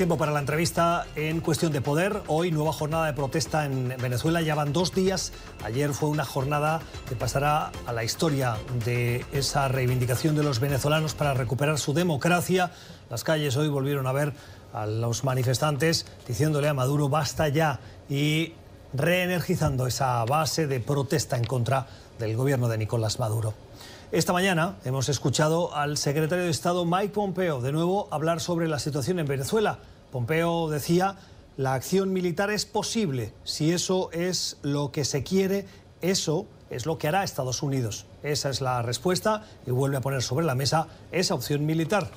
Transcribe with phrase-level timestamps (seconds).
[0.00, 2.22] Tiempo para la entrevista en cuestión de poder.
[2.26, 4.40] Hoy nueva jornada de protesta en Venezuela.
[4.40, 5.30] Ya van dos días.
[5.62, 11.12] Ayer fue una jornada que pasará a la historia de esa reivindicación de los venezolanos
[11.12, 12.70] para recuperar su democracia.
[13.10, 14.32] Las calles hoy volvieron a ver
[14.72, 18.54] a los manifestantes diciéndole a Maduro basta ya y
[18.94, 21.86] reenergizando esa base de protesta en contra
[22.18, 23.52] del gobierno de Nicolás Maduro.
[24.12, 28.78] Esta mañana hemos escuchado al secretario de Estado Mike Pompeo de nuevo hablar sobre la
[28.78, 29.78] situación en Venezuela.
[30.10, 31.16] Pompeo decía,
[31.56, 33.32] la acción militar es posible.
[33.44, 35.66] Si eso es lo que se quiere,
[36.00, 38.06] eso es lo que hará Estados Unidos.
[38.22, 42.10] Esa es la respuesta y vuelve a poner sobre la mesa esa opción militar.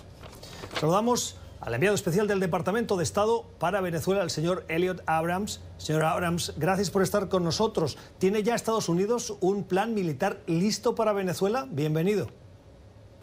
[0.79, 5.61] Saludamos al enviado especial del Departamento de Estado para Venezuela, el señor Elliot Abrams.
[5.77, 7.97] Señor Abrams, gracias por estar con nosotros.
[8.17, 11.67] ¿Tiene ya Estados Unidos un plan militar listo para Venezuela?
[11.69, 12.42] Bienvenido.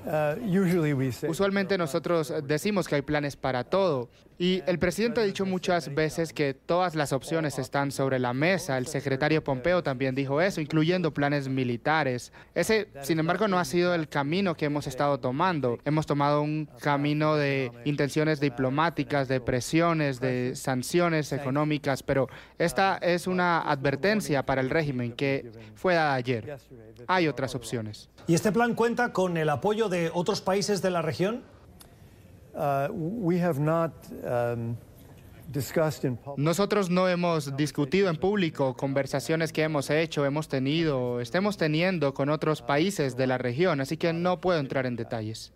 [0.06, 4.08] Uh, Usualmente nosotros decimos que hay planes para todo
[4.42, 8.78] y el presidente ha dicho muchas veces que todas las opciones están sobre la mesa.
[8.78, 12.32] El secretario Pompeo también dijo eso, incluyendo planes militares.
[12.54, 15.78] Ese, sin embargo, no ha sido el camino que hemos estado tomando.
[15.84, 22.26] Hemos tomado un camino de intenciones diplomáticas, de presiones, de sanciones económicas, pero
[22.56, 26.56] esta es una advertencia para el régimen que fue dada ayer.
[27.08, 28.08] Hay otras opciones.
[28.26, 31.42] ¿Y este plan cuenta con el apoyo de otros países de la región?
[32.54, 34.76] Uh, um,
[36.36, 42.30] Nosotros no hemos discutido en público conversaciones que hemos hecho, hemos tenido, estemos teniendo con
[42.30, 45.52] otros países de la región, así que no puedo entrar en detalles.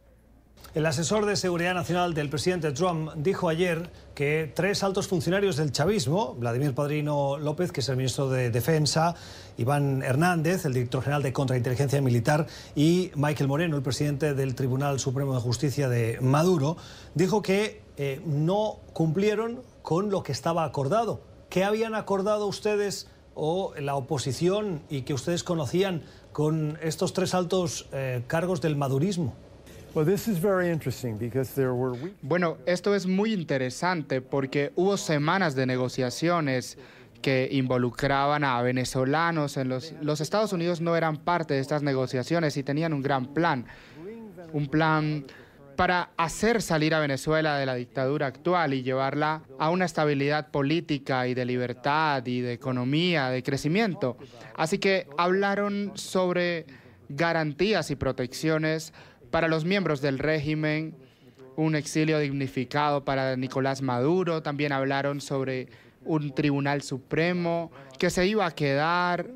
[0.72, 5.70] El asesor de Seguridad Nacional del presidente Trump dijo ayer que tres altos funcionarios del
[5.70, 9.14] chavismo, Vladimir Padrino López, que es el ministro de Defensa,
[9.56, 14.98] Iván Hernández, el director general de Contrainteligencia Militar, y Michael Moreno, el presidente del Tribunal
[14.98, 16.76] Supremo de Justicia de Maduro,
[17.14, 21.20] dijo que eh, no cumplieron con lo que estaba acordado.
[21.50, 27.86] ¿Qué habían acordado ustedes o la oposición y que ustedes conocían con estos tres altos
[27.92, 29.34] eh, cargos del madurismo?
[32.20, 36.76] Bueno, esto es muy interesante porque hubo semanas de negociaciones
[37.22, 39.56] que involucraban a venezolanos.
[39.56, 43.32] En los, los Estados Unidos no eran parte de estas negociaciones y tenían un gran
[43.32, 43.66] plan,
[44.52, 45.26] un plan
[45.76, 51.28] para hacer salir a Venezuela de la dictadura actual y llevarla a una estabilidad política
[51.28, 54.16] y de libertad y de economía, de crecimiento.
[54.56, 56.66] Así que hablaron sobre
[57.08, 58.92] garantías y protecciones
[59.34, 60.94] para los miembros del régimen,
[61.56, 64.44] un exilio dignificado para Nicolás Maduro.
[64.44, 65.66] También hablaron sobre
[66.04, 69.28] un tribunal supremo que se iba a quedar.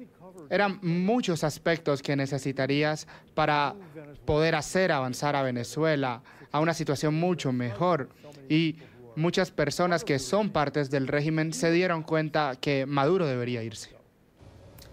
[0.50, 3.74] Eran muchos aspectos que necesitarías para
[4.24, 6.22] poder hacer avanzar a Venezuela
[6.52, 8.08] a una situación mucho mejor.
[8.48, 8.76] Y
[9.16, 13.97] muchas personas que son partes del régimen se dieron cuenta que Maduro debería irse.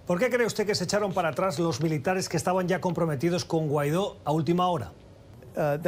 [0.06, 3.44] ¿Por qué cree usted que se echaron para atrás los militares que estaban ya comprometidos
[3.44, 4.92] con Guaidó a última hora?
[5.56, 5.80] Uh,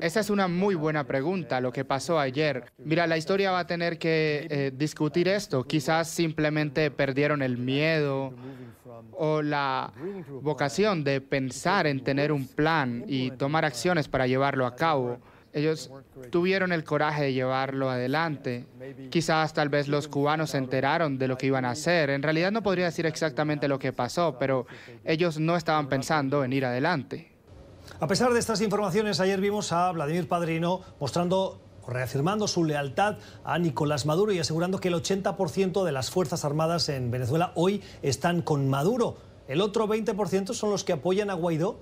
[0.00, 2.64] Esa es una muy buena pregunta, lo que pasó ayer.
[2.78, 5.64] Mira, la historia va a tener que eh, discutir esto.
[5.64, 8.32] Quizás simplemente perdieron el miedo
[9.12, 9.92] o la
[10.42, 15.18] vocación de pensar en tener un plan y tomar acciones para llevarlo a cabo.
[15.56, 15.90] Ellos
[16.30, 18.66] tuvieron el coraje de llevarlo adelante.
[19.08, 22.10] Quizás tal vez los cubanos se enteraron de lo que iban a hacer.
[22.10, 24.66] En realidad no podría decir exactamente lo que pasó, pero
[25.02, 27.32] ellos no estaban pensando en ir adelante.
[27.98, 33.58] A pesar de estas informaciones, ayer vimos a Vladimir Padrino mostrando reafirmando su lealtad a
[33.58, 38.42] Nicolás Maduro y asegurando que el 80% de las Fuerzas Armadas en Venezuela hoy están
[38.42, 39.16] con Maduro.
[39.48, 41.78] ¿El otro 20% son los que apoyan a Guaidó?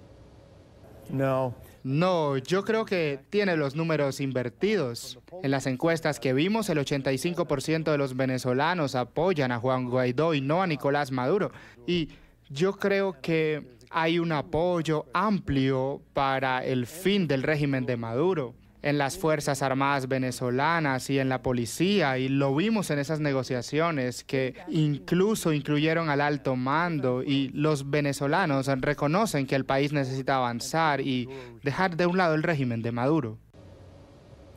[1.11, 1.55] No.
[1.84, 5.19] No, yo creo que tiene los números invertidos.
[5.43, 10.41] En las encuestas que vimos, el 85% de los venezolanos apoyan a Juan Guaidó y
[10.41, 11.53] no a Nicolás Maduro.
[11.87, 12.09] Y
[12.49, 18.99] yo creo que hay un apoyo amplio para el fin del régimen de Maduro en
[18.99, 24.55] las Fuerzas Armadas venezolanas y en la policía, y lo vimos en esas negociaciones que
[24.69, 31.29] incluso incluyeron al alto mando y los venezolanos reconocen que el país necesita avanzar y
[31.62, 33.38] dejar de un lado el régimen de Maduro.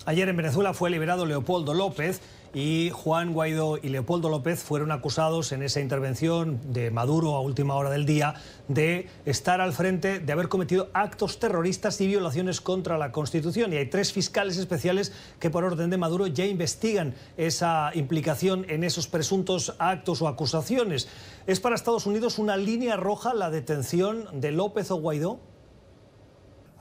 [0.06, 2.22] Ayer en Venezuela fue liberado Leopoldo López
[2.57, 7.75] y Juan Guaidó y Leopoldo López fueron acusados en esa intervención de Maduro a última
[7.75, 8.33] hora del día
[8.68, 13.74] de estar al frente de haber cometido actos terroristas y violaciones contra la Constitución.
[13.74, 18.83] Y hay tres fiscales especiales que por orden de Maduro ya investigan esa implicación en
[18.83, 21.07] esos presuntos actos o acusaciones.
[21.45, 25.39] ¿Es para Estados Unidos una línea roja la detención de López o Guaidó?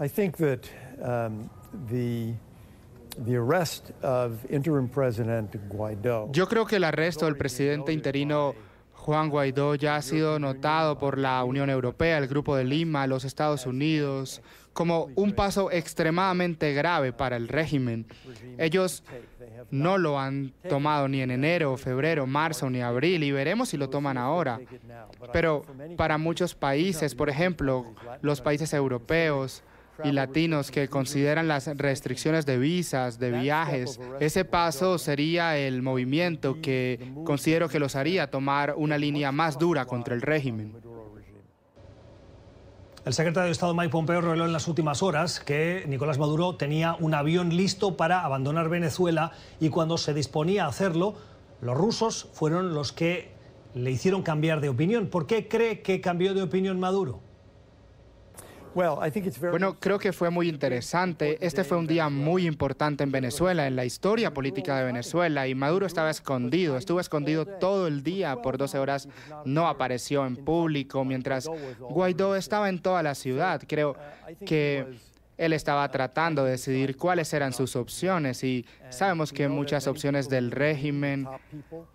[0.01, 1.51] I think um,
[6.33, 8.55] Yo creo que el arresto del presidente interino
[8.93, 13.25] Juan Guaidó ya ha sido notado por la Unión Europea, el Grupo de Lima, los
[13.25, 14.43] Estados Unidos,
[14.73, 18.07] como un paso extremadamente grave para el régimen.
[18.59, 19.05] Ellos
[19.71, 23.89] no lo han tomado ni en enero, febrero, marzo ni abril y veremos si lo
[23.89, 24.61] toman ahora.
[25.33, 25.65] Pero
[25.97, 29.63] para muchos países, por ejemplo, los países europeos,
[30.05, 36.61] y latinos que consideran las restricciones de visas, de viajes, ese paso sería el movimiento
[36.61, 40.75] que considero que los haría tomar una línea más dura contra el régimen.
[43.05, 46.97] El secretario de Estado Mike Pompeo reveló en las últimas horas que Nicolás Maduro tenía
[46.99, 51.15] un avión listo para abandonar Venezuela y cuando se disponía a hacerlo,
[51.61, 53.31] los rusos fueron los que
[53.75, 55.07] le hicieron cambiar de opinión.
[55.07, 57.21] ¿Por qué cree que cambió de opinión Maduro?
[59.51, 61.39] Bueno, creo que fue muy interesante.
[61.41, 65.55] Este fue un día muy importante en Venezuela, en la historia política de Venezuela, y
[65.55, 69.09] Maduro estaba escondido, estuvo escondido todo el día por 12 horas,
[69.47, 73.63] no apareció en público, mientras Guaidó estaba en toda la ciudad.
[73.67, 73.97] Creo
[74.45, 74.85] que
[75.39, 80.51] él estaba tratando de decidir cuáles eran sus opciones y sabemos que muchas opciones del
[80.51, 81.27] régimen,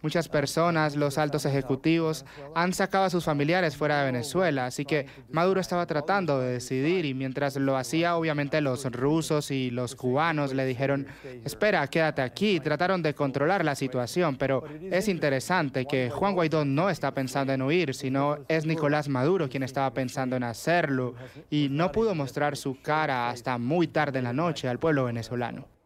[0.01, 4.65] muchas personas, los altos ejecutivos, han sacado a sus familiares fuera de Venezuela.
[4.65, 9.71] Así que Maduro estaba tratando de decidir y mientras lo hacía, obviamente los rusos y
[9.71, 11.07] los cubanos le dijeron,
[11.45, 12.59] espera, quédate aquí.
[12.59, 17.61] Trataron de controlar la situación, pero es interesante que Juan Guaidó no está pensando en
[17.61, 21.15] huir, sino es Nicolás Maduro quien estaba pensando en hacerlo
[21.49, 25.80] y no pudo mostrar su cara hasta muy tarde en la noche al pueblo venezolano.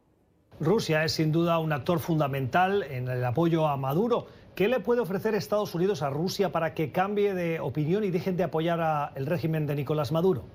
[0.59, 4.27] Rusia es sin duda un actor fundamental en el apoyo a Maduro.
[4.55, 8.37] ¿Qué le puede ofrecer Estados Unidos a Rusia para que cambie de opinión y dejen
[8.37, 10.45] de apoyar al régimen de Nicolás Maduro?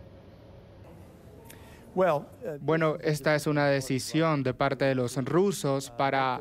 [2.61, 6.41] Bueno, esta es una decisión de parte de los rusos para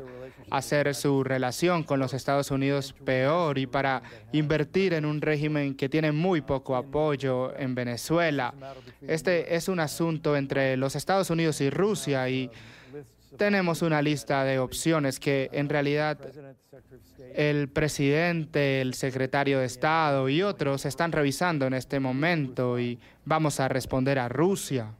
[0.50, 4.02] hacer su relación con los Estados Unidos peor y para
[4.32, 8.54] invertir en un régimen que tiene muy poco apoyo en Venezuela.
[9.06, 12.50] Este es un asunto entre los Estados Unidos y Rusia y
[13.36, 16.18] tenemos una lista de opciones que en realidad
[17.34, 23.60] el presidente, el secretario de Estado y otros están revisando en este momento y vamos
[23.60, 24.92] a responder a Rusia.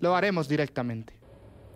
[0.00, 1.18] Lo haremos directamente.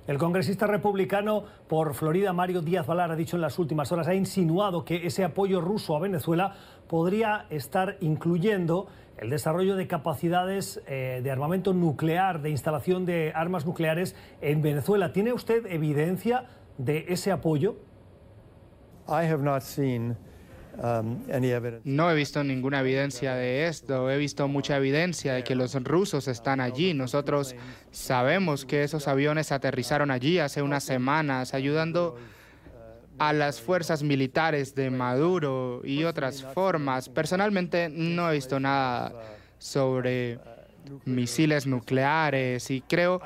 [0.06, 4.14] El congresista republicano por Florida, Mario Díaz Valar, ha dicho en las últimas horas, ha
[4.14, 6.56] insinuado que ese apoyo ruso a Venezuela
[6.88, 8.88] podría estar incluyendo
[9.18, 15.12] el desarrollo de capacidades eh, de armamento nuclear, de instalación de armas nucleares en Venezuela.
[15.12, 16.46] ¿Tiene usted evidencia
[16.78, 17.76] de ese apoyo?
[20.82, 21.24] Um,
[21.84, 24.10] no he visto ninguna evidencia de esto.
[24.10, 26.94] He visto mucha evidencia de que los rusos están allí.
[26.94, 27.54] Nosotros
[27.90, 32.16] sabemos que esos aviones aterrizaron allí hace unas semanas, ayudando
[33.18, 37.08] a las fuerzas militares de Maduro y otras formas.
[37.08, 39.12] Personalmente no he visto nada
[39.58, 40.38] sobre
[41.04, 43.20] misiles nucleares y creo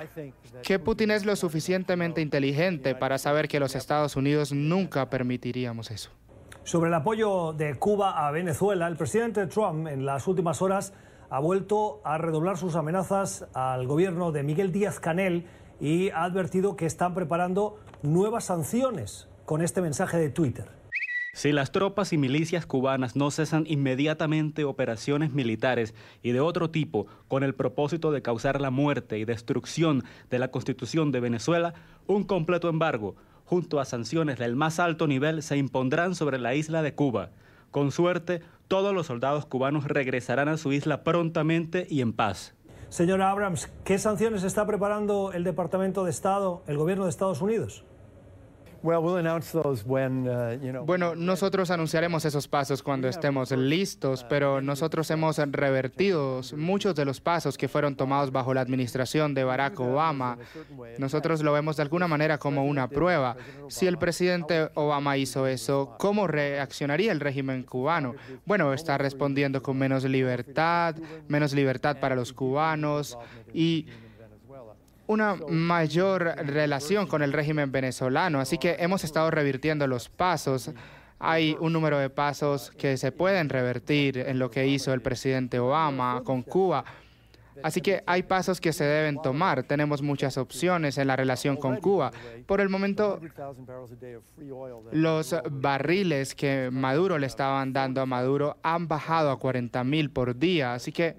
[0.62, 6.10] que Putin es lo suficientemente inteligente para saber que los Estados Unidos nunca permitiríamos eso.
[6.64, 10.92] Sobre el apoyo de Cuba a Venezuela, el presidente Trump en las últimas horas
[11.30, 15.46] ha vuelto a redoblar sus amenazas al gobierno de Miguel Díaz Canel
[15.80, 20.66] y ha advertido que están preparando nuevas sanciones con este mensaje de Twitter.
[21.32, 27.06] Si las tropas y milicias cubanas no cesan inmediatamente operaciones militares y de otro tipo
[27.28, 31.74] con el propósito de causar la muerte y destrucción de la constitución de Venezuela,
[32.06, 33.16] un completo embargo
[33.46, 37.30] junto a sanciones del más alto nivel, se impondrán sobre la isla de Cuba.
[37.70, 42.54] Con suerte, todos los soldados cubanos regresarán a su isla prontamente y en paz.
[42.88, 47.84] Señora Abrams, ¿qué sanciones está preparando el Departamento de Estado, el gobierno de Estados Unidos?
[48.86, 57.04] Uh, bueno, nosotros anunciaremos esos pasos cuando estemos listos, pero nosotros hemos revertido muchos de
[57.04, 60.38] los pasos que fueron tomados bajo la administración de Barack Obama.
[60.98, 63.36] Nosotros lo vemos de alguna manera como una prueba.
[63.68, 68.14] Si el presidente Obama hizo eso, ¿cómo reaccionaría el régimen cubano?
[68.44, 70.94] Bueno, está respondiendo con menos libertad,
[71.26, 73.18] menos libertad para los cubanos
[73.52, 73.86] y
[75.06, 78.40] una mayor relación con el régimen venezolano.
[78.40, 80.70] Así que hemos estado revirtiendo los pasos.
[81.18, 85.58] Hay un número de pasos que se pueden revertir en lo que hizo el presidente
[85.58, 86.84] Obama con Cuba.
[87.62, 89.62] Así que hay pasos que se deben tomar.
[89.62, 92.12] Tenemos muchas opciones en la relación con Cuba.
[92.46, 93.20] Por el momento,
[94.92, 100.36] los barriles que Maduro le estaban dando a Maduro han bajado a 40 mil por
[100.36, 100.74] día.
[100.74, 101.16] Así que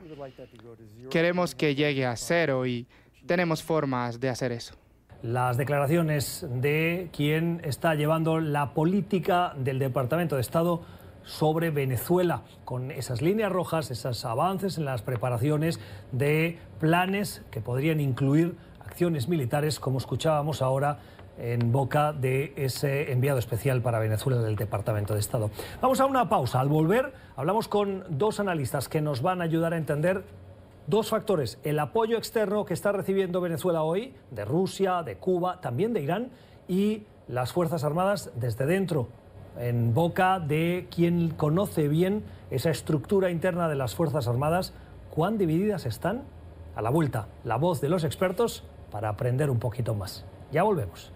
[1.09, 2.87] queremos que llegue a cero y
[3.27, 4.73] tenemos formas de hacer eso.
[5.21, 10.81] las declaraciones de quien está llevando la política del Departamento de Estado
[11.23, 15.79] sobre Venezuela, con esas líneas rojas, esos avances en las preparaciones
[16.11, 18.55] de planes que podrían incluir
[18.85, 20.99] acciones militares, como escuchábamos ahora
[21.37, 25.51] en boca de ese enviado especial para Venezuela del Departamento de Estado.
[25.81, 26.59] Vamos a una pausa.
[26.59, 30.23] Al volver, hablamos con dos analistas que nos van a ayudar a entender
[30.87, 31.59] dos factores.
[31.63, 36.31] El apoyo externo que está recibiendo Venezuela hoy, de Rusia, de Cuba, también de Irán,
[36.67, 39.09] y las Fuerzas Armadas desde dentro,
[39.59, 44.73] en boca de quien conoce bien esa estructura interna de las Fuerzas Armadas,
[45.09, 46.23] cuán divididas están.
[46.75, 50.25] A la vuelta, la voz de los expertos para aprender un poquito más.
[50.51, 51.11] Ya volvemos.